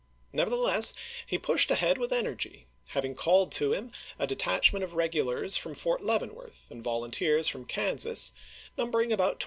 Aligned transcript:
Nevertheless, 0.33 0.95
he 1.27 1.37
pushed 1.37 1.69
ahead 1.69 1.99
with 1.99 2.11
energy, 2.11 2.65
hav 2.87 3.05
ing 3.05 3.13
called 3.13 3.51
to 3.51 3.71
him 3.71 3.91
a 4.17 4.25
detachment 4.25 4.83
of 4.83 4.93
regulars 4.93 5.57
from 5.57 5.75
Fort 5.75 6.03
Leavenworth, 6.03 6.67
and 6.71 6.83
volunteers 6.83 7.47
from 7.47 7.65
Kansas 7.65 8.31
numbering 8.79 9.11
about 9.11 9.33
2200. 9.37 9.39